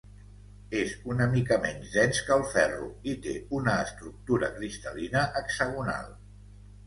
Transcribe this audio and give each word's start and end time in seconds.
És 0.77 0.93
una 1.15 1.25
mica 1.33 1.57
menys 1.65 1.91
dens 1.97 2.21
que 2.29 2.33
el 2.37 2.45
ferro 2.53 2.87
i 3.13 3.13
té 3.27 3.35
una 3.59 3.75
estructura 3.83 4.49
cristal·lina 4.57 5.25
hexagonal. 5.43 6.11